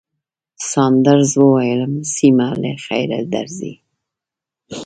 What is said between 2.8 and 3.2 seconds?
خیره